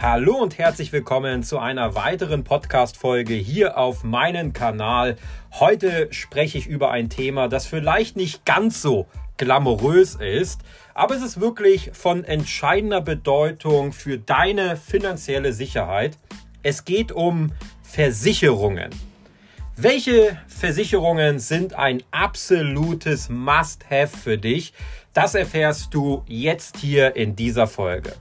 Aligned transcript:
Hallo 0.00 0.36
und 0.36 0.58
herzlich 0.58 0.92
willkommen 0.92 1.42
zu 1.42 1.58
einer 1.58 1.96
weiteren 1.96 2.44
Podcast-Folge 2.44 3.34
hier 3.34 3.76
auf 3.76 4.04
meinem 4.04 4.52
Kanal. 4.52 5.16
Heute 5.58 6.06
spreche 6.12 6.56
ich 6.56 6.68
über 6.68 6.92
ein 6.92 7.10
Thema, 7.10 7.48
das 7.48 7.66
vielleicht 7.66 8.16
nicht 8.16 8.44
ganz 8.44 8.80
so 8.80 9.08
glamourös 9.38 10.14
ist, 10.14 10.60
aber 10.94 11.16
es 11.16 11.22
ist 11.22 11.40
wirklich 11.40 11.90
von 11.94 12.22
entscheidender 12.22 13.00
Bedeutung 13.00 13.92
für 13.92 14.18
deine 14.18 14.76
finanzielle 14.76 15.52
Sicherheit. 15.52 16.16
Es 16.62 16.84
geht 16.84 17.10
um 17.10 17.50
Versicherungen. 17.82 18.90
Welche 19.74 20.38
Versicherungen 20.46 21.40
sind 21.40 21.74
ein 21.74 22.04
absolutes 22.12 23.30
Must-Have 23.30 24.16
für 24.16 24.38
dich? 24.38 24.72
Das 25.12 25.34
erfährst 25.34 25.92
du 25.92 26.22
jetzt 26.28 26.76
hier 26.76 27.16
in 27.16 27.34
dieser 27.34 27.66
Folge. 27.66 28.12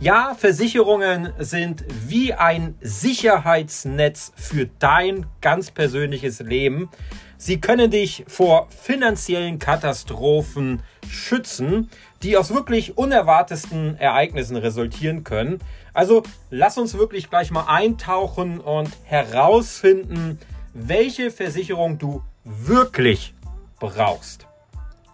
Ja, 0.00 0.34
Versicherungen 0.34 1.32
sind 1.38 1.84
wie 2.06 2.34
ein 2.34 2.74
Sicherheitsnetz 2.80 4.32
für 4.36 4.66
dein 4.78 5.26
ganz 5.40 5.70
persönliches 5.70 6.40
Leben. 6.40 6.88
Sie 7.38 7.60
können 7.60 7.90
dich 7.90 8.24
vor 8.28 8.68
finanziellen 8.70 9.58
Katastrophen 9.58 10.82
schützen, 11.08 11.90
die 12.22 12.36
aus 12.36 12.54
wirklich 12.54 12.96
unerwartesten 12.96 13.96
Ereignissen 13.96 14.56
resultieren 14.56 15.24
können. 15.24 15.58
Also 15.92 16.22
lass 16.50 16.78
uns 16.78 16.94
wirklich 16.94 17.30
gleich 17.30 17.50
mal 17.50 17.64
eintauchen 17.66 18.60
und 18.60 18.90
herausfinden, 19.04 20.38
welche 20.72 21.30
Versicherung 21.30 21.98
du 21.98 22.22
wirklich 22.44 23.34
brauchst. 23.80 24.46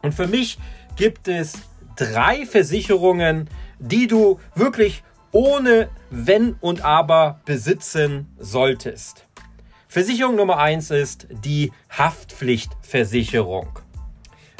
Und 0.03 0.13
für 0.13 0.27
mich 0.27 0.59
gibt 0.97 1.29
es 1.29 1.68
drei 1.99 2.47
Versicherungen, 2.47 3.51
die 3.79 4.07
du 4.07 4.39
wirklich 4.55 5.03
ohne 5.33 5.91
Wenn 6.11 6.55
und 6.61 6.83
Aber 6.85 7.41
besitzen 7.45 8.33
solltest. 8.39 9.25
Versicherung 9.89 10.37
Nummer 10.37 10.59
eins 10.59 10.91
ist 10.91 11.27
die 11.31 11.73
Haftpflichtversicherung. 11.91 13.81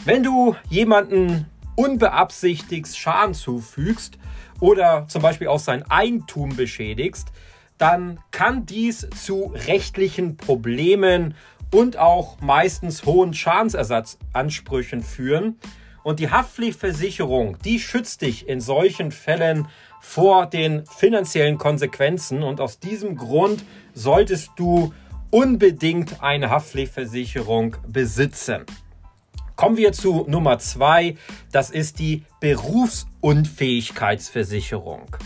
Wenn 0.05 0.23
du 0.23 0.57
jemanden 0.69 1.47
unbeabsichtigt 1.77 2.97
Schaden 2.97 3.35
zufügst 3.35 4.19
oder 4.61 5.07
zum 5.09 5.23
Beispiel 5.23 5.49
auch 5.49 5.61
sein 5.61 5.89
Eigentum 5.89 6.57
beschädigst, 6.57 7.29
dann 7.77 8.19
kann 8.33 8.67
dies 8.67 9.09
zu 9.11 9.53
rechtlichen 9.55 10.37
Problemen 10.37 11.35
und 11.73 11.99
auch 11.99 12.41
meistens 12.41 13.05
hohen 13.05 13.35
Schadensersatzansprüchen 13.35 15.03
führen. 15.03 15.59
Und 16.03 16.21
die 16.21 16.31
Haftpflichtversicherung, 16.31 17.57
die 17.65 17.81
schützt 17.81 18.21
dich 18.23 18.49
in 18.49 18.61
solchen 18.61 19.13
Fällen 19.13 19.69
vor 20.01 20.47
den 20.47 20.87
finanziellen 20.87 21.59
Konsequenzen. 21.59 22.43
Und 22.43 22.61
aus 22.61 22.79
diesem 22.79 23.17
Grund 23.17 23.65
solltest 23.95 24.51
du 24.57 24.93
unbedingt 25.31 26.23
eine 26.23 26.51
Haftpflichtversicherung 26.51 27.77
besitzen. 27.87 28.65
Kommen 29.57 29.77
wir 29.77 29.93
zu 29.93 30.25
Nummer 30.29 30.59
zwei. 30.61 31.17
Das 31.51 31.71
ist 31.71 31.99
die 31.99 32.23
Berufsunfähigkeitsversicherung. 32.41 35.17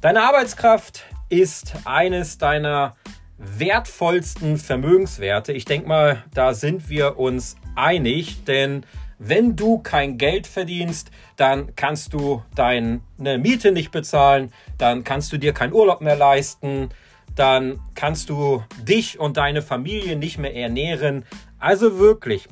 Deine 0.00 0.22
Arbeitskraft 0.22 1.04
ist 1.28 1.74
eines 1.84 2.38
deiner 2.38 2.96
wertvollsten 3.36 4.56
Vermögenswerte. 4.56 5.52
Ich 5.52 5.64
denke 5.64 5.86
mal, 5.86 6.24
da 6.32 6.54
sind 6.54 6.88
wir 6.88 7.18
uns 7.18 7.56
einig, 7.76 8.44
denn 8.44 8.86
wenn 9.24 9.54
du 9.54 9.78
kein 9.78 10.18
Geld 10.18 10.46
verdienst, 10.46 11.10
dann 11.36 11.76
kannst 11.76 12.12
du 12.12 12.42
deine 12.54 13.00
Miete 13.18 13.70
nicht 13.70 13.92
bezahlen, 13.92 14.52
dann 14.78 15.04
kannst 15.04 15.32
du 15.32 15.38
dir 15.38 15.52
keinen 15.52 15.72
Urlaub 15.72 16.00
mehr 16.00 16.16
leisten, 16.16 16.88
dann 17.36 17.78
kannst 17.94 18.30
du 18.30 18.64
dich 18.82 19.20
und 19.20 19.36
deine 19.36 19.62
Familie 19.62 20.16
nicht 20.16 20.38
mehr 20.38 20.56
ernähren. 20.56 21.24
Also 21.60 21.98
wirklich, 21.98 22.48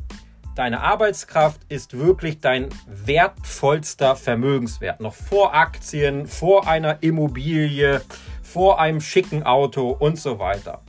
deine 0.54 0.80
Arbeitskraft 0.80 1.60
ist 1.68 1.98
wirklich 1.98 2.38
dein 2.38 2.68
wertvollster 2.86 4.14
Vermögenswert. 4.14 5.00
Noch 5.00 5.14
vor 5.14 5.54
Aktien, 5.54 6.28
vor 6.28 6.68
einer 6.68 7.02
Immobilie, 7.02 8.00
vor 8.42 8.80
einem 8.80 9.00
schicken 9.00 9.42
Auto 9.42 9.90
und 9.90 10.20
so 10.20 10.38
weiter. 10.38 10.82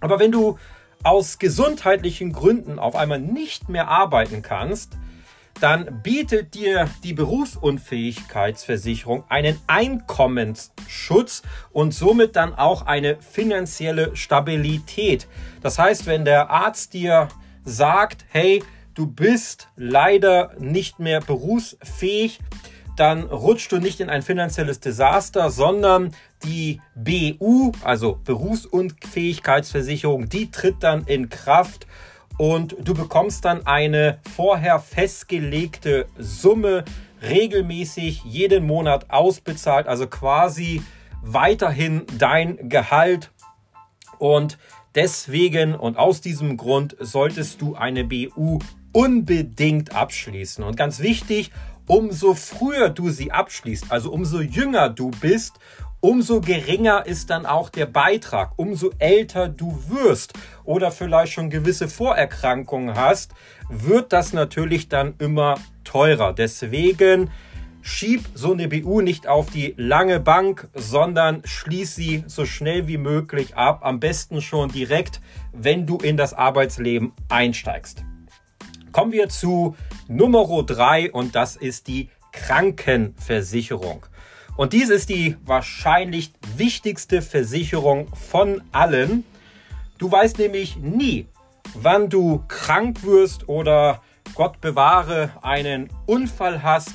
Aber 0.00 0.18
wenn 0.18 0.32
du 0.32 0.58
aus 1.02 1.38
gesundheitlichen 1.38 2.32
Gründen 2.32 2.78
auf 2.78 2.96
einmal 2.96 3.20
nicht 3.20 3.68
mehr 3.68 3.88
arbeiten 3.88 4.40
kannst, 4.42 4.96
dann 5.60 6.02
bietet 6.02 6.54
dir 6.54 6.88
die 7.04 7.12
Berufsunfähigkeitsversicherung 7.12 9.24
einen 9.28 9.60
Einkommensschutz 9.66 11.42
und 11.70 11.92
somit 11.92 12.34
dann 12.36 12.54
auch 12.54 12.86
eine 12.86 13.20
finanzielle 13.20 14.16
Stabilität. 14.16 15.26
Das 15.60 15.78
heißt, 15.78 16.06
wenn 16.06 16.24
der 16.24 16.48
Arzt 16.50 16.94
dir 16.94 17.28
sagt, 17.64 18.24
hey, 18.30 18.64
du 18.94 19.06
bist 19.06 19.68
leider 19.76 20.54
nicht 20.58 20.98
mehr 20.98 21.20
berufsfähig, 21.20 22.40
dann 22.96 23.24
rutschst 23.24 23.70
du 23.72 23.78
nicht 23.78 24.00
in 24.00 24.08
ein 24.10 24.22
finanzielles 24.22 24.80
Desaster, 24.80 25.50
sondern 25.50 26.12
die 26.44 26.80
BU, 26.94 27.72
also 27.82 28.18
Berufsunfähigkeitsversicherung, 28.24 30.28
die 30.28 30.50
tritt 30.50 30.82
dann 30.82 31.04
in 31.04 31.28
Kraft 31.28 31.86
und 32.40 32.74
du 32.82 32.94
bekommst 32.94 33.44
dann 33.44 33.66
eine 33.66 34.18
vorher 34.34 34.78
festgelegte 34.78 36.06
Summe 36.16 36.86
regelmäßig 37.20 38.24
jeden 38.24 38.66
Monat 38.66 39.10
ausbezahlt, 39.10 39.86
also 39.86 40.06
quasi 40.06 40.82
weiterhin 41.20 42.06
dein 42.16 42.70
Gehalt. 42.70 43.30
Und 44.18 44.56
deswegen 44.94 45.74
und 45.74 45.98
aus 45.98 46.22
diesem 46.22 46.56
Grund 46.56 46.96
solltest 46.98 47.60
du 47.60 47.74
eine 47.74 48.04
BU 48.04 48.60
unbedingt 48.94 49.94
abschließen. 49.94 50.64
Und 50.64 50.78
ganz 50.78 51.00
wichtig, 51.00 51.50
umso 51.86 52.32
früher 52.32 52.88
du 52.88 53.10
sie 53.10 53.32
abschließt, 53.32 53.92
also 53.92 54.10
umso 54.12 54.40
jünger 54.40 54.88
du 54.88 55.10
bist, 55.10 55.58
umso 56.00 56.40
geringer 56.40 57.06
ist 57.06 57.30
dann 57.30 57.46
auch 57.46 57.68
der 57.68 57.86
Beitrag. 57.86 58.52
Umso 58.56 58.90
älter 58.98 59.48
du 59.48 59.82
wirst 59.88 60.32
oder 60.64 60.90
vielleicht 60.90 61.32
schon 61.32 61.50
gewisse 61.50 61.88
Vorerkrankungen 61.88 62.94
hast, 62.94 63.32
wird 63.68 64.12
das 64.12 64.32
natürlich 64.32 64.88
dann 64.88 65.14
immer 65.18 65.56
teurer. 65.84 66.32
Deswegen 66.32 67.30
schieb 67.82 68.24
so 68.34 68.52
eine 68.52 68.68
BU 68.68 69.00
nicht 69.00 69.26
auf 69.26 69.50
die 69.50 69.74
lange 69.76 70.20
Bank, 70.20 70.68
sondern 70.74 71.42
schließ 71.44 71.94
sie 71.94 72.24
so 72.26 72.44
schnell 72.44 72.88
wie 72.88 72.98
möglich 72.98 73.56
ab. 73.56 73.80
Am 73.82 74.00
besten 74.00 74.42
schon 74.42 74.70
direkt, 74.70 75.20
wenn 75.52 75.86
du 75.86 75.96
in 75.96 76.16
das 76.16 76.34
Arbeitsleben 76.34 77.12
einsteigst. 77.28 78.04
Kommen 78.92 79.12
wir 79.12 79.28
zu 79.28 79.76
Nummer 80.08 80.64
drei 80.64 81.12
und 81.12 81.34
das 81.36 81.56
ist 81.56 81.86
die 81.86 82.10
Krankenversicherung. 82.32 84.06
Und 84.60 84.74
dies 84.74 84.90
ist 84.90 85.08
die 85.08 85.38
wahrscheinlich 85.46 86.32
wichtigste 86.58 87.22
Versicherung 87.22 88.08
von 88.14 88.60
allen. 88.72 89.24
Du 89.96 90.12
weißt 90.12 90.38
nämlich 90.38 90.76
nie, 90.76 91.26
wann 91.72 92.10
du 92.10 92.44
krank 92.46 93.02
wirst 93.02 93.48
oder 93.48 94.02
Gott 94.34 94.60
bewahre 94.60 95.30
einen 95.40 95.88
Unfall 96.04 96.62
hast. 96.62 96.92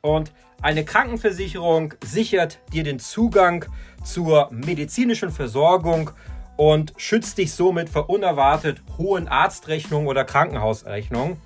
Und 0.00 0.32
eine 0.60 0.84
Krankenversicherung 0.84 1.94
sichert 2.04 2.58
dir 2.72 2.82
den 2.82 2.98
Zugang 2.98 3.64
zur 4.02 4.50
medizinischen 4.50 5.30
Versorgung 5.30 6.10
und 6.56 6.94
schützt 6.96 7.38
dich 7.38 7.52
somit 7.52 7.90
vor 7.90 8.10
unerwartet 8.10 8.82
hohen 8.98 9.28
Arztrechnungen 9.28 10.08
oder 10.08 10.24
Krankenhausrechnungen. 10.24 11.36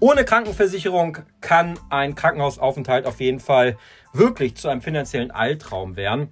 Ohne 0.00 0.24
Krankenversicherung 0.24 1.18
kann 1.40 1.78
ein 1.88 2.16
Krankenhausaufenthalt 2.16 3.06
auf 3.06 3.20
jeden 3.20 3.38
Fall 3.38 3.78
wirklich 4.14 4.54
zu 4.54 4.68
einem 4.68 4.80
finanziellen 4.80 5.30
Albtraum 5.30 5.96
werden. 5.96 6.28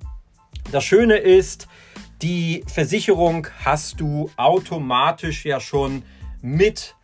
Das 0.71 0.85
Schöne 0.85 1.17
ist, 1.17 1.69
die 2.23 2.65
Versicherung 2.67 3.49
hast 3.65 4.01
du 4.01 4.31
automatisch 4.37 5.45
ja 5.45 5.61
schon 5.61 6.05
mit 6.41 6.95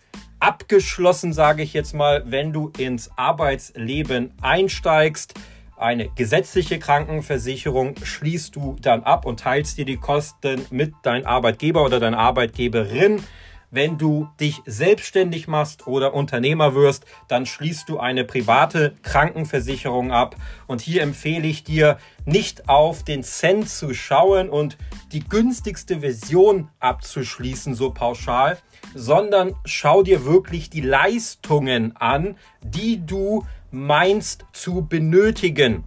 abgeschlossen, 0.40 1.32
sage 1.32 1.62
ich 1.62 1.72
jetzt 1.72 1.94
mal, 1.94 2.22
wenn 2.26 2.52
du 2.52 2.70
ins 2.78 3.10
Arbeitsleben 3.16 4.32
einsteigst. 4.40 5.34
Eine 5.76 6.08
gesetzliche 6.10 6.78
Krankenversicherung 6.78 7.94
schließt 8.02 8.54
du 8.56 8.76
dann 8.81 9.02
ab 9.02 9.26
und 9.26 9.40
teilst 9.40 9.78
dir 9.78 9.84
die 9.84 9.96
Kosten 9.96 10.64
mit 10.70 10.94
deinem 11.02 11.26
Arbeitgeber 11.26 11.84
oder 11.84 12.00
deiner 12.00 12.19
Arbeitgeberin. 12.19 13.22
Wenn 13.70 13.99
du 13.99 14.29
dich 14.41 14.62
selbstständig 14.65 15.47
machst 15.47 15.87
oder 15.87 16.15
Unternehmer 16.15 16.75
wirst, 16.75 17.05
dann 17.29 17.44
schließt 17.44 17.87
du 17.88 17.99
eine 17.99 18.25
private 18.25 18.94
Krankenversicherung 19.03 20.11
ab. 20.11 20.37
Und 20.67 20.81
hier 20.81 21.03
empfehle 21.03 21.47
ich 21.47 21.65
dir, 21.65 21.99
nicht 22.25 22.69
auf 22.69 23.03
den 23.03 23.23
Cent 23.23 23.69
zu 23.69 23.93
schauen 23.93 24.49
und 24.49 24.79
die 25.12 25.20
günstigste 25.20 26.00
Version 26.00 26.69
abzuschließen, 26.81 27.75
so 27.75 27.91
pauschal, 27.91 28.59
sondern 28.94 29.55
schau 29.67 30.03
dir 30.03 30.25
wirklich 30.25 30.70
die 30.70 30.81
Leistungen 30.81 31.94
an, 31.97 32.37
die 32.62 33.05
du 33.05 33.44
meinst 33.70 34.47
zu 34.53 34.87
benötigen. 34.88 35.85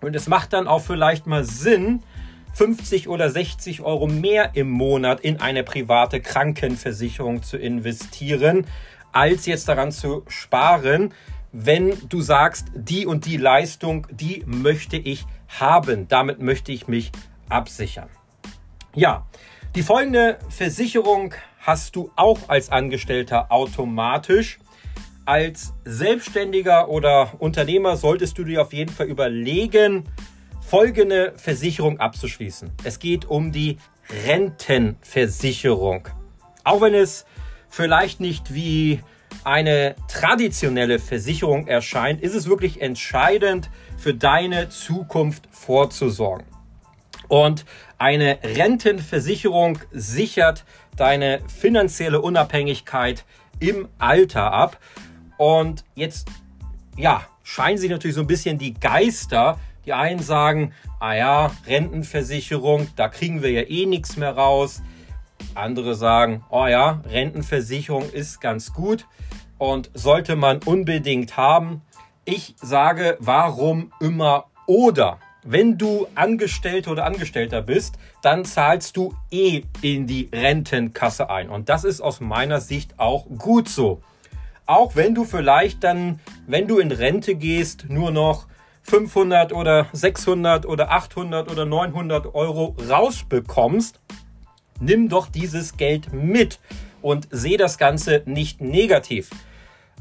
Und 0.00 0.16
es 0.16 0.26
macht 0.26 0.54
dann 0.54 0.66
auch 0.66 0.80
vielleicht 0.82 1.26
mal 1.26 1.44
Sinn, 1.44 2.02
50 2.54 3.08
oder 3.08 3.30
60 3.30 3.82
Euro 3.82 4.06
mehr 4.06 4.50
im 4.54 4.70
Monat 4.70 5.20
in 5.20 5.40
eine 5.40 5.62
private 5.62 6.20
Krankenversicherung 6.20 7.42
zu 7.42 7.56
investieren, 7.56 8.66
als 9.12 9.46
jetzt 9.46 9.68
daran 9.68 9.92
zu 9.92 10.24
sparen, 10.28 11.12
wenn 11.52 11.96
du 12.08 12.20
sagst, 12.20 12.66
die 12.74 13.06
und 13.06 13.26
die 13.26 13.36
Leistung, 13.36 14.06
die 14.10 14.44
möchte 14.46 14.96
ich 14.96 15.26
haben. 15.48 16.06
Damit 16.08 16.40
möchte 16.40 16.70
ich 16.72 16.86
mich 16.86 17.10
absichern. 17.48 18.08
Ja, 18.94 19.26
die 19.74 19.82
folgende 19.82 20.38
Versicherung 20.48 21.34
hast 21.60 21.96
du 21.96 22.10
auch 22.16 22.48
als 22.48 22.70
Angestellter 22.70 23.50
automatisch. 23.50 24.58
Als 25.26 25.74
Selbstständiger 25.84 26.88
oder 26.88 27.34
Unternehmer 27.38 27.96
solltest 27.96 28.38
du 28.38 28.44
dir 28.44 28.62
auf 28.62 28.72
jeden 28.72 28.92
Fall 28.92 29.06
überlegen, 29.06 30.08
folgende 30.60 31.32
Versicherung 31.36 31.98
abzuschließen. 31.98 32.70
Es 32.84 32.98
geht 32.98 33.24
um 33.24 33.52
die 33.52 33.78
Rentenversicherung. 34.26 36.08
Auch 36.64 36.80
wenn 36.80 36.94
es 36.94 37.24
vielleicht 37.68 38.20
nicht 38.20 38.52
wie 38.54 39.00
eine 39.44 39.94
traditionelle 40.08 40.98
Versicherung 40.98 41.66
erscheint, 41.66 42.20
ist 42.20 42.34
es 42.34 42.48
wirklich 42.48 42.80
entscheidend 42.80 43.70
für 43.96 44.14
deine 44.14 44.68
Zukunft 44.68 45.48
vorzusorgen. 45.50 46.46
Und 47.28 47.64
eine 47.98 48.38
Rentenversicherung 48.42 49.78
sichert 49.92 50.64
deine 50.96 51.40
finanzielle 51.48 52.20
Unabhängigkeit 52.20 53.24
im 53.60 53.88
Alter 53.98 54.52
ab. 54.52 54.80
Und 55.36 55.84
jetzt, 55.94 56.28
ja, 56.96 57.24
scheinen 57.44 57.78
sich 57.78 57.90
natürlich 57.90 58.16
so 58.16 58.20
ein 58.20 58.26
bisschen 58.26 58.58
die 58.58 58.74
Geister 58.74 59.58
die 59.90 59.94
einen 59.94 60.22
sagen, 60.22 60.72
ah 61.00 61.14
ja, 61.14 61.50
Rentenversicherung, 61.66 62.86
da 62.94 63.08
kriegen 63.08 63.42
wir 63.42 63.50
ja 63.50 63.62
eh 63.62 63.86
nichts 63.86 64.16
mehr 64.16 64.36
raus. 64.36 64.82
Andere 65.56 65.96
sagen, 65.96 66.44
oh 66.48 66.68
ja, 66.68 67.02
Rentenversicherung 67.10 68.08
ist 68.08 68.40
ganz 68.40 68.72
gut 68.72 69.06
und 69.58 69.90
sollte 69.92 70.36
man 70.36 70.58
unbedingt 70.58 71.36
haben. 71.36 71.82
Ich 72.24 72.54
sage, 72.62 73.16
warum 73.18 73.92
immer 73.98 74.44
oder? 74.68 75.18
Wenn 75.42 75.76
du 75.76 76.06
Angestellte 76.14 76.90
oder 76.90 77.04
Angestellter 77.04 77.60
bist, 77.60 77.96
dann 78.22 78.44
zahlst 78.44 78.96
du 78.96 79.12
eh 79.32 79.62
in 79.82 80.06
die 80.06 80.30
Rentenkasse 80.32 81.30
ein. 81.30 81.50
Und 81.50 81.68
das 81.68 81.82
ist 81.82 82.00
aus 82.00 82.20
meiner 82.20 82.60
Sicht 82.60 83.00
auch 83.00 83.26
gut 83.26 83.68
so. 83.68 84.02
Auch 84.66 84.94
wenn 84.94 85.16
du 85.16 85.24
vielleicht 85.24 85.82
dann, 85.82 86.20
wenn 86.46 86.68
du 86.68 86.78
in 86.78 86.92
Rente 86.92 87.34
gehst, 87.34 87.86
nur 87.88 88.12
noch 88.12 88.46
500 88.82 89.52
oder 89.52 89.86
600 89.92 90.66
oder 90.66 90.90
800 90.90 91.50
oder 91.50 91.64
900 91.64 92.34
Euro 92.34 92.76
rausbekommst, 92.88 94.00
nimm 94.80 95.08
doch 95.08 95.28
dieses 95.28 95.76
Geld 95.76 96.12
mit 96.12 96.58
und 97.02 97.28
sehe 97.30 97.58
das 97.58 97.78
Ganze 97.78 98.22
nicht 98.26 98.60
negativ. 98.60 99.30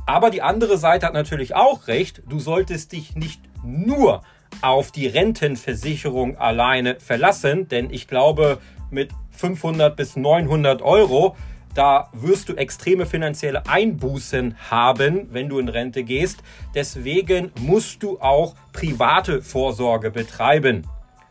Aber 0.06 0.32
die 0.32 0.42
andere 0.42 0.78
Seite 0.78 1.06
hat 1.06 1.14
natürlich 1.14 1.56
auch 1.56 1.88
recht, 1.88 2.24
du 2.28 2.40
solltest 2.40 2.94
dich 2.94 3.16
nicht 3.16 3.42
nur 3.64 4.24
auf 4.62 4.92
die 4.92 5.08
Rentenversicherung 5.08 6.38
alleine 6.38 7.00
verlassen, 7.00 7.68
denn 7.68 7.92
ich 7.92 8.08
glaube, 8.08 8.60
mit 8.90 9.12
500 9.32 9.96
bis 9.96 10.16
900 10.16 10.82
Euro 10.82 11.36
da 11.74 12.10
wirst 12.14 12.50
du 12.50 12.56
extreme 12.56 13.06
finanzielle 13.06 13.68
Einbußen 13.68 14.56
haben, 14.70 15.28
wenn 15.32 15.50
du 15.50 15.60
in 15.60 15.70
Rente 15.70 16.04
gehst. 16.04 16.40
Deswegen 16.76 17.52
musst 17.60 18.04
du 18.04 18.20
auch 18.20 18.56
private 18.74 19.42
Vorsorge 19.42 20.12
betreiben. 20.12 20.88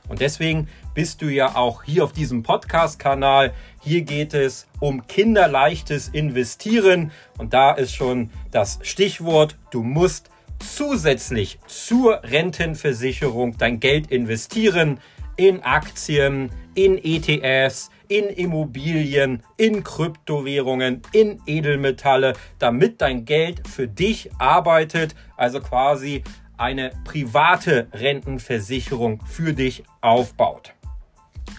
Und 0.08 0.20
deswegen 0.20 0.68
bist 0.94 1.20
du 1.22 1.28
ja 1.28 1.54
auch 1.54 1.84
hier 1.84 2.02
auf 2.02 2.12
diesem 2.12 2.42
Podcast-Kanal. 2.42 3.52
Hier 3.82 4.02
geht 4.02 4.34
es 4.34 4.66
um 4.80 5.06
kinderleichtes 5.06 6.08
Investieren. 6.08 7.12
Und 7.36 7.52
da 7.52 7.72
ist 7.72 7.94
schon 7.94 8.30
das 8.50 8.78
Stichwort, 8.82 9.56
du 9.70 9.82
musst 9.82 10.30
zusätzlich 10.58 11.58
zur 11.66 12.22
Rentenversicherung 12.24 13.56
dein 13.58 13.80
Geld 13.80 14.10
investieren 14.10 14.98
in 15.36 15.62
Aktien, 15.62 16.50
in 16.74 16.98
ETFs, 16.98 17.90
in 18.08 18.28
Immobilien, 18.28 19.42
in 19.56 19.84
Kryptowährungen, 19.84 21.02
in 21.12 21.40
Edelmetalle, 21.46 22.34
damit 22.58 23.00
dein 23.00 23.24
Geld 23.24 23.66
für 23.68 23.86
dich 23.86 24.30
arbeitet, 24.38 25.14
also 25.36 25.60
quasi 25.60 26.24
eine 26.56 26.92
private 27.04 27.88
Rentenversicherung 27.92 29.22
für 29.26 29.52
dich 29.52 29.84
aufbaut. 30.00 30.74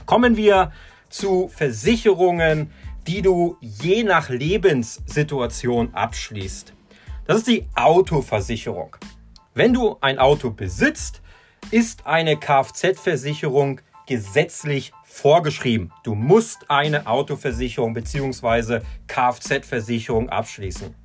Kommen 0.06 0.36
wir 0.38 0.72
zu 1.10 1.48
Versicherungen, 1.48 2.72
die 3.08 3.22
du 3.22 3.58
je 3.62 4.04
nach 4.04 4.30
Lebenssituation 4.30 5.94
abschließt. 5.94 6.74
Das 7.26 7.38
ist 7.38 7.48
die 7.48 7.66
Autoversicherung. 7.76 8.96
Wenn 9.54 9.74
du 9.74 9.98
ein 10.02 10.20
Auto 10.20 10.52
besitzt, 10.52 11.22
ist 11.72 12.06
eine 12.06 12.38
Kfz-Versicherung 12.38 13.82
gesetzlich 14.08 14.92
vorgeschrieben. 15.10 15.92
Du 16.04 16.16
musst 16.16 16.70
eine 16.70 17.08
Autoversicherung 17.08 17.94
bzw. 17.94 18.82
Kfz-Versicherung 19.08 20.30
abschließen. 20.30 20.96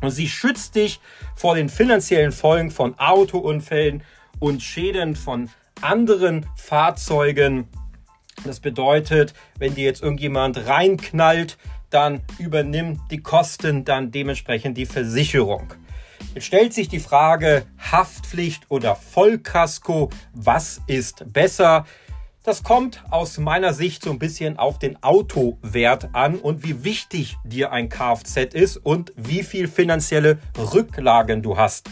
Und 0.00 0.10
sie 0.10 0.28
schützt 0.28 0.76
dich 0.76 1.00
vor 1.36 1.56
den 1.56 1.68
finanziellen 1.68 2.32
Folgen 2.32 2.70
von 2.70 2.98
Autounfällen 2.98 4.02
und 4.38 4.62
Schäden 4.62 5.16
von 5.16 5.50
anderen 5.80 6.46
Fahrzeugen. 6.56 7.68
Das 8.44 8.60
bedeutet, 8.60 9.34
wenn 9.58 9.74
dir 9.74 9.84
jetzt 9.84 10.02
irgendjemand 10.02 10.66
reinknallt, 10.66 11.58
dann 11.90 12.22
übernimmt 12.38 13.00
die 13.10 13.22
Kosten 13.22 13.84
dann 13.84 14.12
dementsprechend 14.12 14.76
die 14.76 14.86
Versicherung. 14.86 15.74
Jetzt 16.34 16.44
stellt 16.44 16.74
sich 16.74 16.88
die 16.88 17.00
Frage 17.00 17.64
Haftpflicht 17.90 18.64
oder 18.68 18.94
Vollkasko, 18.94 20.10
was 20.34 20.80
ist 20.86 21.32
besser? 21.32 21.86
Das 22.44 22.62
kommt 22.62 23.02
aus 23.10 23.38
meiner 23.38 23.74
Sicht 23.74 24.04
so 24.04 24.10
ein 24.10 24.18
bisschen 24.18 24.58
auf 24.58 24.78
den 24.78 25.02
Autowert 25.02 26.10
an 26.12 26.36
und 26.36 26.62
wie 26.62 26.84
wichtig 26.84 27.36
dir 27.44 27.72
ein 27.72 27.88
Kfz 27.88 28.54
ist 28.54 28.76
und 28.76 29.12
wie 29.16 29.42
viel 29.42 29.66
finanzielle 29.66 30.38
Rücklagen 30.56 31.42
du 31.42 31.56
hast. 31.56 31.90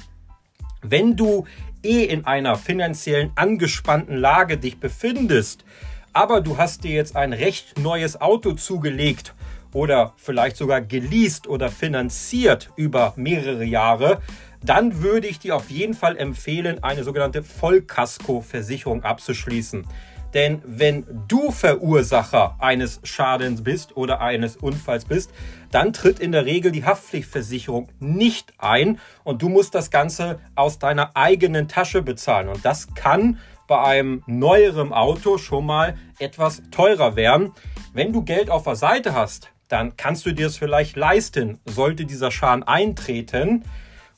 Wenn 0.82 1.16
du 1.16 1.47
eh 1.82 2.04
in 2.04 2.25
einer 2.26 2.56
finanziellen 2.56 3.32
angespannten 3.35 4.16
Lage 4.16 4.56
dich 4.56 4.78
befindest, 4.78 5.64
aber 6.12 6.40
du 6.40 6.56
hast 6.56 6.85
dir 6.85 6.92
jetzt 6.92 7.16
ein 7.16 7.32
recht 7.32 7.78
neues 7.78 8.21
Auto 8.21 8.52
zugelegt 8.52 9.35
oder 9.73 10.14
vielleicht 10.16 10.56
sogar 10.56 10.80
geleast 10.80 11.49
oder 11.49 11.68
finanziert 11.71 12.71
über 12.76 13.12
mehrere 13.16 13.64
Jahre, 13.64 14.23
dann 14.62 15.02
würde 15.02 15.26
ich 15.26 15.38
dir 15.38 15.56
auf 15.56 15.71
jeden 15.71 15.94
Fall 15.94 16.16
empfehlen, 16.16 16.82
eine 16.82 17.04
sogenannte 17.04 17.42
Vollkasko-Versicherung 17.42 19.04
abzuschließen. 19.04 19.87
Denn 20.35 20.62
wenn 20.66 21.06
du 21.28 21.50
Verursacher 21.50 22.56
eines 22.59 23.00
Schadens 23.04 23.62
bist 23.62 23.97
oder 23.97 24.21
eines 24.21 24.56
Unfalls 24.56 25.04
bist, 25.04 25.30
dann 25.71 25.92
tritt 25.92 26.21
in 26.21 26.33
der 26.33 26.47
Regel 26.47 26.73
die 26.73 26.85
Haftpflichtversicherung 26.85 27.88
nicht 28.00 28.52
ein 28.59 28.99
und 29.25 29.42
du 29.42 29.49
musst 29.49 29.75
das 29.75 29.90
Ganze 29.90 30.38
aus 30.54 30.78
deiner 30.78 31.16
eigenen 31.16 31.68
Tasche 31.68 32.02
bezahlen. 32.02 32.49
Und 32.49 32.64
das 32.64 32.95
kann 32.95 33.38
bei 33.66 33.80
einem 33.80 34.23
neueren 34.26 34.92
Auto 34.92 35.38
schon 35.38 35.66
mal 35.66 35.97
etwas 36.18 36.62
teurer 36.71 37.16
werden. 37.16 37.52
Wenn 37.92 38.12
du 38.12 38.23
Geld 38.23 38.50
auf 38.50 38.64
der 38.64 38.76
Seite 38.76 39.14
hast, 39.14 39.50
dann 39.68 39.97
kannst 39.97 40.26
du 40.26 40.33
dir 40.33 40.47
es 40.47 40.56
vielleicht 40.56 40.97
leisten, 40.97 41.59
sollte 41.64 42.04
dieser 42.04 42.30
Schaden 42.30 42.62
eintreten. 42.62 43.64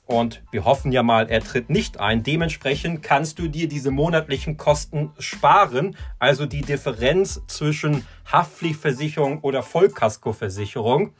Und 0.09 0.43
wir 0.51 0.65
hoffen 0.65 0.91
ja 0.91 1.03
mal, 1.03 1.29
er 1.29 1.41
tritt 1.41 1.69
nicht 1.69 2.01
ein. 2.01 2.23
Dementsprechend 2.23 3.03
kannst 3.03 3.39
du 3.39 3.47
dir 3.47 3.69
diese 3.69 3.91
monatlichen 3.91 4.57
Kosten 4.57 5.13
sparen, 5.19 5.97
also 6.19 6.47
die 6.47 6.63
Differenz 6.63 7.43
zwischen 7.47 8.07
Haftpflichtversicherung 8.25 9.41
oder 9.41 9.63
Vollkaskoversicherung. 9.63 11.13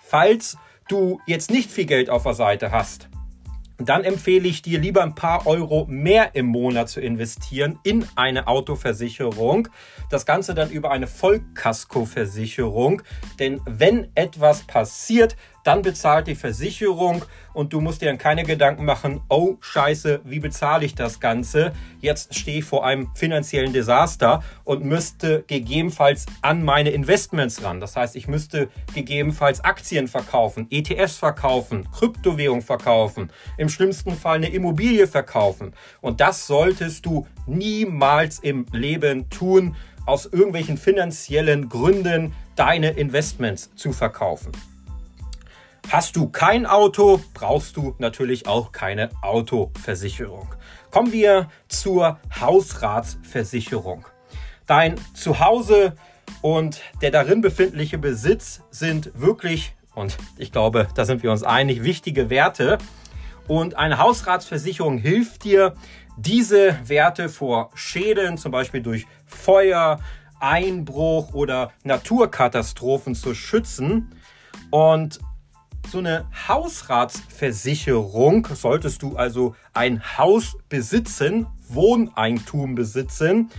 Falls 0.00 0.56
du 0.88 1.20
jetzt 1.24 1.52
nicht 1.52 1.70
viel 1.70 1.86
Geld 1.86 2.10
auf 2.10 2.24
der 2.24 2.34
Seite 2.34 2.72
hast, 2.72 3.08
dann 3.78 4.04
empfehle 4.04 4.48
ich 4.48 4.62
dir 4.62 4.78
lieber 4.78 5.02
ein 5.02 5.14
paar 5.14 5.46
Euro 5.46 5.86
mehr 5.88 6.34
im 6.34 6.46
Monat 6.46 6.88
zu 6.88 7.00
investieren 7.00 7.78
in 7.84 8.06
eine 8.16 8.46
Autoversicherung. 8.48 9.68
Das 10.10 10.26
Ganze 10.26 10.54
dann 10.54 10.70
über 10.70 10.90
eine 10.90 11.06
Vollkaskoversicherung. 11.06 13.02
Denn 13.38 13.60
wenn 13.66 14.08
etwas 14.14 14.62
passiert, 14.62 15.36
dann 15.64 15.82
bezahlt 15.82 16.26
die 16.26 16.34
Versicherung 16.34 17.24
und 17.52 17.72
du 17.72 17.80
musst 17.80 18.02
dir 18.02 18.06
dann 18.06 18.18
keine 18.18 18.44
Gedanken 18.44 18.84
machen, 18.84 19.20
oh 19.28 19.56
scheiße, 19.60 20.20
wie 20.24 20.40
bezahle 20.40 20.84
ich 20.84 20.94
das 20.94 21.20
Ganze? 21.20 21.72
Jetzt 22.00 22.34
stehe 22.34 22.58
ich 22.58 22.64
vor 22.64 22.84
einem 22.84 23.10
finanziellen 23.14 23.72
Desaster 23.72 24.42
und 24.64 24.84
müsste 24.84 25.44
gegebenenfalls 25.46 26.26
an 26.40 26.64
meine 26.64 26.90
Investments 26.90 27.62
ran. 27.62 27.80
Das 27.80 27.96
heißt, 27.96 28.16
ich 28.16 28.28
müsste 28.28 28.68
gegebenenfalls 28.94 29.62
Aktien 29.62 30.08
verkaufen, 30.08 30.66
ETFs 30.70 31.16
verkaufen, 31.16 31.88
Kryptowährung 31.92 32.62
verkaufen, 32.62 33.30
im 33.58 33.68
schlimmsten 33.68 34.12
Fall 34.16 34.36
eine 34.36 34.48
Immobilie 34.48 35.06
verkaufen. 35.06 35.74
Und 36.00 36.20
das 36.20 36.46
solltest 36.46 37.06
du 37.06 37.26
niemals 37.46 38.38
im 38.40 38.66
Leben 38.72 39.28
tun, 39.30 39.76
aus 40.06 40.26
irgendwelchen 40.26 40.78
finanziellen 40.78 41.68
Gründen 41.68 42.34
deine 42.56 42.90
Investments 42.90 43.70
zu 43.76 43.92
verkaufen. 43.92 44.52
Hast 45.90 46.16
du 46.16 46.28
kein 46.28 46.64
Auto, 46.64 47.20
brauchst 47.34 47.76
du 47.76 47.94
natürlich 47.98 48.46
auch 48.46 48.72
keine 48.72 49.10
Autoversicherung. 49.20 50.54
Kommen 50.90 51.12
wir 51.12 51.48
zur 51.68 52.18
Hausratsversicherung. 52.40 54.06
Dein 54.66 54.94
Zuhause 55.12 55.96
und 56.40 56.80
der 57.02 57.10
darin 57.10 57.40
befindliche 57.40 57.98
Besitz 57.98 58.62
sind 58.70 59.12
wirklich, 59.14 59.74
und 59.94 60.16
ich 60.38 60.50
glaube, 60.50 60.88
da 60.94 61.04
sind 61.04 61.22
wir 61.22 61.30
uns 61.30 61.42
einig, 61.42 61.82
wichtige 61.82 62.30
Werte. 62.30 62.78
Und 63.48 63.76
eine 63.76 63.98
Hausratsversicherung 63.98 64.98
hilft 64.98 65.44
dir, 65.44 65.74
diese 66.16 66.78
Werte 66.88 67.28
vor 67.28 67.70
Schäden, 67.74 68.38
zum 68.38 68.52
Beispiel 68.52 68.82
durch 68.82 69.06
Feuer, 69.26 69.98
Einbruch 70.40 71.34
oder 71.34 71.72
Naturkatastrophen 71.84 73.14
zu 73.14 73.34
schützen. 73.34 74.14
Und 74.70 75.20
so 75.88 75.98
eine 75.98 76.26
Hausratsversicherung, 76.48 78.48
solltest 78.54 79.02
du 79.02 79.16
also 79.16 79.54
ein 79.74 80.02
Haus 80.16 80.56
besitzen, 80.68 81.46
Wohneigentum 81.68 82.74
besitzen, 82.74 83.50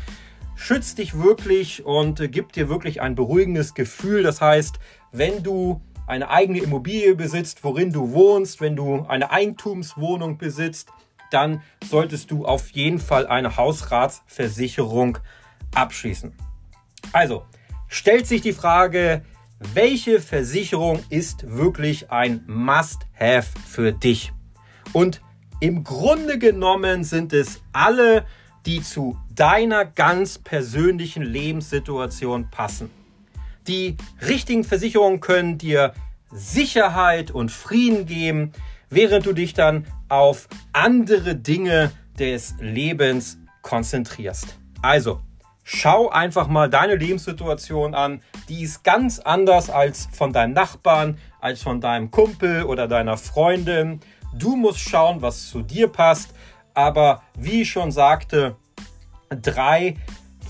schützt 0.56 0.98
dich 0.98 1.18
wirklich 1.18 1.86
und 1.86 2.32
gibt 2.32 2.56
dir 2.56 2.70
wirklich 2.70 3.02
ein 3.02 3.16
beruhigendes 3.16 3.74
Gefühl. 3.74 4.24
Das 4.24 4.42
heißt, 4.42 4.80
wenn 5.12 5.44
du 5.44 5.82
eine 6.08 6.30
eigene 6.30 6.60
Immobilie 6.60 7.16
besitzt, 7.16 7.64
worin 7.64 7.92
du 7.92 8.12
wohnst, 8.12 8.62
wenn 8.62 8.76
du 8.76 9.06
eine 9.08 9.32
Eigentumswohnung 9.32 10.38
besitzt, 10.38 10.90
dann 11.32 11.62
solltest 11.84 12.32
du 12.32 12.46
auf 12.46 12.70
jeden 12.72 13.00
Fall 13.00 13.28
eine 13.28 13.58
Hausratsversicherung 13.58 15.18
abschließen. 15.74 16.34
Also, 17.12 17.44
stellt 17.88 18.28
sich 18.28 18.42
die 18.42 18.54
Frage, 18.54 19.24
welche 19.74 20.20
Versicherung 20.20 21.04
ist 21.10 21.50
wirklich 21.58 22.12
ein 22.12 22.44
Must-Have 22.48 23.48
für 23.68 23.92
dich? 23.92 24.34
Und 24.92 25.22
im 25.60 25.84
Grunde 25.84 26.38
genommen 26.38 27.04
sind 27.04 27.34
es 27.34 27.62
alle, 27.72 28.26
die 28.66 28.82
zu 28.82 29.18
deiner 29.34 29.86
ganz 29.86 30.38
persönlichen 30.38 31.24
Lebenssituation 31.24 32.50
passen. 32.50 32.90
Die 33.68 33.96
richtigen 34.28 34.64
Versicherungen 34.64 35.20
können 35.20 35.58
dir 35.58 35.94
Sicherheit 36.32 37.32
und 37.32 37.52
Frieden 37.52 38.06
geben, 38.06 38.52
während 38.90 39.26
du 39.26 39.34
dich 39.34 39.54
dann 39.54 39.86
auf 40.10 40.48
andere 40.74 41.36
Dinge 41.36 41.92
des 42.20 42.56
Lebens 42.60 43.38
konzentrierst. 43.62 44.58
Also, 44.82 45.22
Schau 45.64 46.10
einfach 46.10 46.48
mal 46.48 46.70
deine 46.70 46.96
Lebenssituation 46.96 47.96
an. 47.96 48.22
Die 48.50 48.64
ist 48.64 48.84
ganz 48.84 49.20
anders 49.20 49.70
als 49.70 50.10
von 50.12 50.34
deinem 50.34 50.54
Nachbarn, 50.54 51.18
als 51.40 51.62
von 51.62 51.80
deinem 51.80 52.12
Kumpel 52.12 52.64
oder 52.64 52.88
deiner 52.88 53.18
Freundin. 53.18 54.02
Du 54.38 54.56
musst 54.56 54.80
schauen, 54.80 55.22
was 55.22 55.50
zu 55.50 55.62
dir 55.62 55.88
passt. 55.88 56.34
Aber 56.74 57.22
wie 57.38 57.62
ich 57.62 57.70
schon 57.70 57.92
sagte, 57.92 58.58
drei 59.30 59.96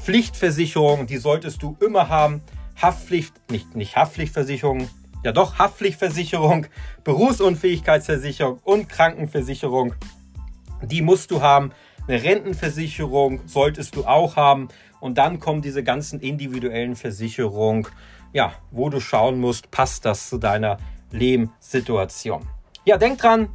Pflichtversicherungen, 0.03 1.05
die 1.05 1.17
solltest 1.17 1.61
du 1.61 1.77
immer 1.79 2.09
haben. 2.09 2.41
Haftpflicht, 2.81 3.33
nicht, 3.51 3.75
nicht 3.75 3.95
Haftpflichtversicherung, 3.95 4.89
ja 5.23 5.31
doch 5.31 5.59
Haftpflichtversicherung, 5.59 6.67
Berufsunfähigkeitsversicherung 7.03 8.59
und 8.63 8.89
Krankenversicherung. 8.89 9.93
Die 10.81 11.01
musst 11.01 11.31
du 11.31 11.41
haben. 11.41 11.71
Eine 12.07 12.21
Rentenversicherung 12.21 13.47
solltest 13.47 13.95
du 13.95 14.05
auch 14.05 14.35
haben. 14.35 14.67
Und 15.03 15.17
dann 15.17 15.41
kommen 15.41 15.61
diese 15.61 15.83
ganzen 15.83 16.21
individuellen 16.21 16.95
Versicherungen, 16.95 17.85
ja, 18.31 18.53
wo 18.71 18.87
du 18.87 19.01
schauen 19.01 19.37
musst, 19.37 19.69
passt 19.69 20.05
das 20.05 20.29
zu 20.29 20.37
deiner 20.37 20.77
Lebenssituation. 21.11 22.47
Ja, 22.85 22.95
denk 22.95 23.17
dran, 23.17 23.49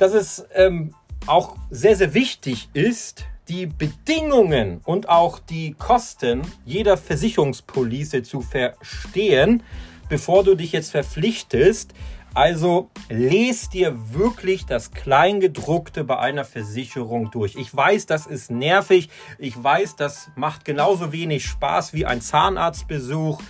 dass 0.00 0.14
es 0.14 0.44
ähm, 0.54 0.96
auch 1.26 1.54
sehr, 1.70 1.94
sehr 1.94 2.12
wichtig 2.12 2.70
ist, 2.72 3.24
die 3.48 3.66
Bedingungen 3.66 4.80
und 4.82 5.08
auch 5.08 5.38
die 5.38 5.74
Kosten 5.78 6.42
jeder 6.64 6.96
Versicherungspolice 6.96 8.24
zu 8.24 8.40
verstehen, 8.40 9.62
bevor 10.08 10.42
du 10.42 10.56
dich 10.56 10.72
jetzt 10.72 10.90
verpflichtest, 10.90 11.94
also 12.38 12.88
lest 13.08 13.74
dir 13.74 14.12
wirklich 14.12 14.64
das 14.64 14.92
Kleingedruckte 14.92 16.04
bei 16.04 16.20
einer 16.20 16.44
Versicherung 16.44 17.32
durch. 17.32 17.56
Ich 17.56 17.74
weiß, 17.74 18.06
das 18.06 18.26
ist 18.26 18.48
nervig. 18.48 19.08
Ich 19.38 19.60
weiß, 19.60 19.96
das 19.96 20.30
macht 20.36 20.64
genauso 20.64 21.10
wenig 21.10 21.46
Spaß 21.46 21.94
wie 21.94 22.06
ein 22.06 22.20
Zahnarztbesuch. 22.20 23.42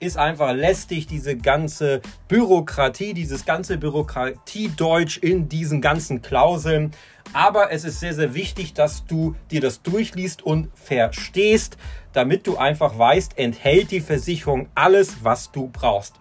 Ist 0.00 0.18
einfach 0.18 0.52
lästig, 0.54 1.06
diese 1.06 1.36
ganze 1.36 2.02
Bürokratie, 2.26 3.14
dieses 3.14 3.44
ganze 3.44 3.78
Bürokratiedeutsch 3.78 5.18
in 5.18 5.48
diesen 5.48 5.80
ganzen 5.80 6.20
Klauseln. 6.20 6.90
Aber 7.32 7.70
es 7.70 7.84
ist 7.84 8.00
sehr, 8.00 8.12
sehr 8.12 8.34
wichtig, 8.34 8.74
dass 8.74 9.06
du 9.06 9.36
dir 9.52 9.60
das 9.60 9.82
durchliest 9.82 10.42
und 10.42 10.68
verstehst, 10.74 11.76
damit 12.12 12.48
du 12.48 12.56
einfach 12.56 12.98
weißt, 12.98 13.38
enthält 13.38 13.92
die 13.92 14.00
Versicherung 14.00 14.66
alles, 14.74 15.18
was 15.22 15.52
du 15.52 15.68
brauchst. 15.68 16.16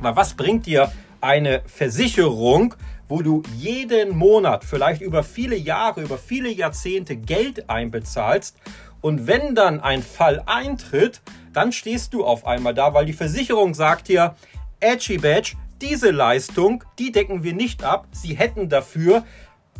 Weil 0.00 0.14
was 0.16 0.34
bringt 0.34 0.66
dir 0.66 0.92
eine 1.26 1.62
Versicherung, 1.66 2.74
wo 3.08 3.20
du 3.20 3.42
jeden 3.56 4.16
Monat, 4.16 4.64
vielleicht 4.64 5.02
über 5.02 5.24
viele 5.24 5.56
Jahre, 5.56 6.02
über 6.02 6.18
viele 6.18 6.48
Jahrzehnte 6.48 7.16
Geld 7.16 7.68
einbezahlst. 7.68 8.56
Und 9.00 9.26
wenn 9.26 9.54
dann 9.54 9.80
ein 9.80 10.02
Fall 10.02 10.42
eintritt, 10.46 11.20
dann 11.52 11.72
stehst 11.72 12.14
du 12.14 12.24
auf 12.24 12.46
einmal 12.46 12.74
da, 12.74 12.94
weil 12.94 13.06
die 13.06 13.12
Versicherung 13.12 13.74
sagt 13.74 14.08
dir, 14.08 14.36
Edgy 14.78 15.18
Badge, 15.18 15.56
diese 15.80 16.10
Leistung, 16.10 16.84
die 16.98 17.10
decken 17.12 17.42
wir 17.42 17.54
nicht 17.54 17.82
ab. 17.82 18.06
Sie 18.12 18.36
hätten 18.36 18.68
dafür 18.68 19.24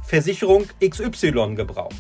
Versicherung 0.05 0.67
XY 0.85 1.55
gebraucht. 1.55 1.97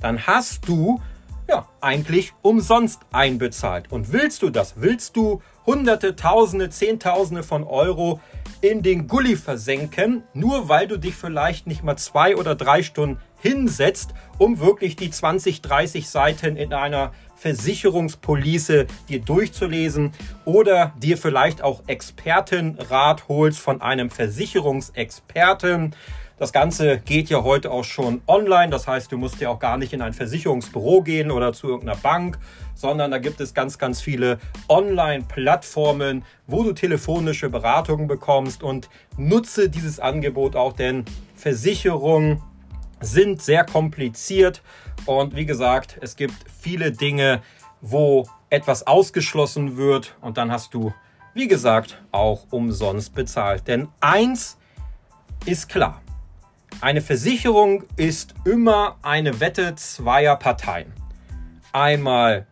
Dann 0.00 0.26
hast 0.26 0.66
du 0.66 1.00
ja 1.48 1.68
eigentlich 1.80 2.32
umsonst 2.42 3.00
einbezahlt. 3.12 3.90
Und 3.92 4.12
willst 4.12 4.42
du 4.42 4.50
das? 4.50 4.74
Willst 4.76 5.16
du 5.16 5.42
Hunderte, 5.66 6.16
Tausende, 6.16 6.70
Zehntausende 6.70 7.42
von 7.42 7.64
Euro 7.64 8.20
in 8.60 8.82
den 8.82 9.06
Gully 9.06 9.36
versenken, 9.36 10.22
nur 10.34 10.68
weil 10.68 10.88
du 10.88 10.98
dich 10.98 11.14
vielleicht 11.14 11.66
nicht 11.66 11.82
mal 11.84 11.96
zwei 11.96 12.36
oder 12.36 12.54
drei 12.54 12.82
Stunden 12.82 13.20
hinsetzt, 13.40 14.14
um 14.38 14.58
wirklich 14.58 14.96
die 14.96 15.10
20, 15.10 15.62
30 15.62 16.08
Seiten 16.08 16.56
in 16.56 16.72
einer 16.72 17.12
Versicherungspolice 17.36 18.86
dir 19.08 19.20
durchzulesen 19.20 20.12
oder 20.44 20.92
dir 20.98 21.16
vielleicht 21.16 21.62
auch 21.62 21.84
Expertenrat 21.86 23.28
holst 23.28 23.60
von 23.60 23.80
einem 23.80 24.10
Versicherungsexperten. 24.10 25.94
Das 26.38 26.52
Ganze 26.52 26.98
geht 26.98 27.30
ja 27.30 27.42
heute 27.42 27.72
auch 27.72 27.82
schon 27.82 28.22
online. 28.28 28.70
Das 28.70 28.86
heißt, 28.86 29.10
du 29.10 29.18
musst 29.18 29.40
ja 29.40 29.48
auch 29.48 29.58
gar 29.58 29.76
nicht 29.76 29.92
in 29.92 30.02
ein 30.02 30.12
Versicherungsbüro 30.12 31.02
gehen 31.02 31.32
oder 31.32 31.52
zu 31.52 31.66
irgendeiner 31.66 31.98
Bank, 31.98 32.38
sondern 32.76 33.10
da 33.10 33.18
gibt 33.18 33.40
es 33.40 33.54
ganz, 33.54 33.76
ganz 33.76 34.00
viele 34.00 34.38
Online-Plattformen, 34.68 36.24
wo 36.46 36.62
du 36.62 36.72
telefonische 36.72 37.50
Beratungen 37.50 38.06
bekommst 38.06 38.62
und 38.62 38.88
nutze 39.16 39.68
dieses 39.68 39.98
Angebot 39.98 40.54
auch, 40.54 40.74
denn 40.74 41.04
Versicherungen 41.34 42.40
sind 43.00 43.42
sehr 43.42 43.64
kompliziert 43.64 44.62
und 45.06 45.34
wie 45.34 45.46
gesagt, 45.46 45.98
es 46.00 46.14
gibt 46.14 46.34
viele 46.60 46.92
Dinge, 46.92 47.42
wo 47.80 48.28
etwas 48.48 48.86
ausgeschlossen 48.86 49.76
wird 49.76 50.16
und 50.20 50.36
dann 50.36 50.52
hast 50.52 50.72
du, 50.72 50.92
wie 51.34 51.48
gesagt, 51.48 52.00
auch 52.12 52.46
umsonst 52.50 53.12
bezahlt. 53.14 53.66
Denn 53.66 53.88
eins 54.00 54.56
ist 55.44 55.68
klar. 55.68 56.00
Eine 56.80 57.00
Versicherung 57.00 57.84
ist 57.96 58.34
immer 58.44 58.96
eine 59.02 59.40
Wette 59.40 59.74
zweier 59.74 60.36
Parteien. 60.36 60.92
Einmal 61.72 62.46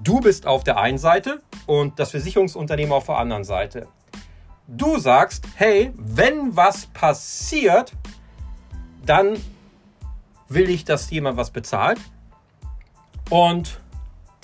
du 0.00 0.20
bist 0.20 0.46
auf 0.46 0.64
der 0.64 0.78
einen 0.78 0.98
Seite 0.98 1.42
und 1.66 1.98
das 1.98 2.10
Versicherungsunternehmen 2.10 2.92
auf 2.92 3.06
der 3.06 3.18
anderen 3.18 3.44
Seite. 3.44 3.88
Du 4.68 4.98
sagst, 4.98 5.46
hey, 5.54 5.92
wenn 5.96 6.56
was 6.56 6.86
passiert, 6.86 7.92
dann 9.04 9.38
will 10.48 10.68
ich, 10.70 10.84
dass 10.84 11.10
jemand 11.10 11.36
was 11.36 11.50
bezahlt. 11.50 12.00
Und 13.30 13.80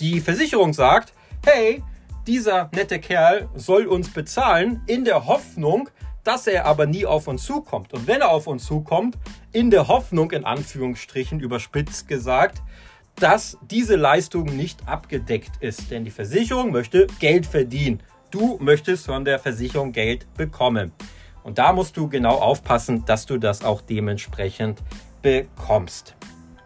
die 0.01 0.21
Versicherung 0.21 0.73
sagt, 0.73 1.13
hey, 1.45 1.83
dieser 2.27 2.71
nette 2.73 3.01
Kerl 3.01 3.49
soll 3.55 3.87
uns 3.87 4.13
bezahlen 4.13 4.83
in 4.87 5.05
der 5.05 5.27
Hoffnung, 5.27 5.89
dass 6.25 6.47
er 6.47 6.67
aber 6.67 6.87
nie 6.87 7.07
auf 7.07 7.27
uns 7.27 7.45
zukommt. 7.45 7.93
Und 7.93 8.07
wenn 8.07 8.21
er 8.21 8.31
auf 8.31 8.47
uns 8.47 8.65
zukommt, 8.65 9.17
in 9.53 9.71
der 9.71 9.89
Hoffnung, 9.89 10.31
in 10.31 10.45
Anführungsstrichen 10.45 11.41
überspitzt 11.41 12.09
gesagt, 12.09 12.63
dass 13.17 13.59
diese 13.63 13.97
Leistung 13.97 14.45
nicht 14.57 14.89
abgedeckt 14.89 15.53
ist. 15.61 15.91
Denn 15.91 16.05
die 16.05 16.11
Versicherung 16.11 16.73
möchte 16.73 17.07
Geld 17.19 17.47
verdienen. 17.47 18.03
Du 18.31 18.59
möchtest 18.61 19.07
von 19.07 19.25
der 19.25 19.39
Versicherung 19.39 19.93
Geld 19.93 20.33
bekommen. 20.35 20.93
Und 21.43 21.59
da 21.59 21.73
musst 21.73 21.97
du 21.97 22.09
genau 22.09 22.37
aufpassen, 22.37 23.05
dass 23.05 23.27
du 23.27 23.37
das 23.37 23.65
auch 23.65 23.83
dementsprechend 23.83 24.83
bekommst. 25.23 26.15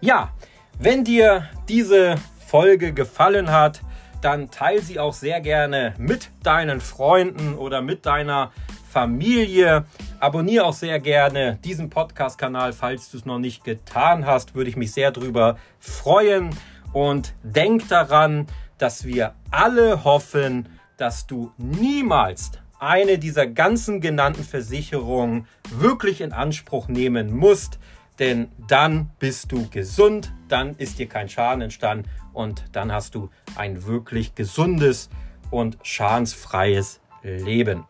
Ja, 0.01 0.33
wenn 0.79 1.05
dir 1.05 1.49
diese 1.69 2.17
Folge 2.47 2.93
gefallen 2.93 3.51
hat, 3.51 3.81
dann 4.21 4.51
teile 4.51 4.83
sie 4.83 4.99
auch 4.99 5.15
sehr 5.15 5.41
gerne 5.41 5.95
mit 5.99 6.31
deinen 6.43 6.81
Freunden 6.81 7.55
oder 7.55 7.81
mit 7.81 8.07
deiner 8.07 8.53
Familie. 8.97 9.85
Abonniere 10.21 10.65
auch 10.65 10.73
sehr 10.73 10.99
gerne 11.01 11.59
diesen 11.63 11.91
Podcast-Kanal, 11.91 12.73
falls 12.73 13.11
du 13.11 13.19
es 13.19 13.27
noch 13.27 13.39
nicht 13.39 13.63
getan 13.63 14.25
hast. 14.25 14.55
Würde 14.55 14.71
ich 14.71 14.77
mich 14.77 14.93
sehr 14.93 15.11
darüber 15.11 15.59
freuen. 15.79 16.49
Und 16.95 17.35
denk 17.43 17.87
daran, 17.91 18.47
dass 18.79 19.05
wir 19.05 19.35
alle 19.51 20.03
hoffen, 20.05 20.71
dass 20.97 21.27
du 21.27 21.53
niemals 21.59 22.53
eine 22.79 23.19
dieser 23.19 23.47
ganzen 23.47 24.01
genannten 24.01 24.45
Versicherungen 24.45 25.47
wirklich 25.71 26.23
in 26.23 26.33
Anspruch 26.33 26.89
nehmen 26.89 27.37
musst. 27.37 27.79
Denn 28.19 28.49
dann 28.67 29.11
bist 29.19 29.53
du 29.53 29.69
gesund, 29.69 30.33
dann 30.49 30.75
ist 30.77 30.99
dir 30.99 31.07
kein 31.07 31.29
Schaden 31.29 31.61
entstanden 31.61 32.09
und 32.33 32.65
dann 32.73 32.91
hast 32.91 33.15
du 33.15 33.29
ein 33.57 33.85
wirklich 33.85 34.35
gesundes 34.35 35.11
und 35.51 35.77
schadensfreies 35.83 37.01
Leben. 37.23 37.85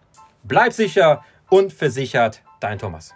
Bleib 0.48 0.72
sicher 0.72 1.24
und 1.50 1.72
versichert, 1.72 2.44
dein 2.60 2.78
Thomas. 2.78 3.15